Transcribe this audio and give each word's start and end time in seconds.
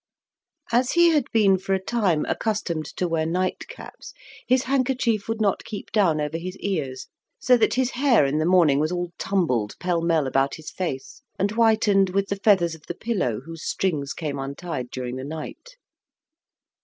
As 0.71 0.93
he 0.93 1.09
had 1.09 1.25
been 1.31 1.59
for 1.59 1.75
a 1.75 1.79
time 1.79 2.25
accustomed 2.25 2.87
to 2.97 3.07
wear 3.07 3.23
nightcaps, 3.27 4.13
his 4.47 4.63
handkerchief 4.63 5.27
would 5.27 5.39
not 5.39 5.63
keep 5.63 5.91
down 5.91 6.19
over 6.19 6.39
his 6.39 6.57
ears, 6.57 7.05
so 7.37 7.55
that 7.57 7.75
his 7.75 7.91
hair 7.91 8.25
in 8.25 8.39
the 8.39 8.47
morning 8.47 8.79
was 8.79 8.91
all 8.91 9.11
tumbled 9.19 9.75
pell 9.79 10.01
mell 10.01 10.25
about 10.25 10.55
his 10.55 10.71
face 10.71 11.21
and 11.37 11.51
whitened 11.51 12.09
with 12.09 12.29
the 12.29 12.37
feathers 12.37 12.73
of 12.73 12.87
the 12.87 12.95
pillow, 12.95 13.41
whose 13.41 13.63
strings 13.63 14.13
came 14.13 14.39
untied 14.39 14.89
during 14.89 15.17
the 15.17 15.23
night. 15.23 15.77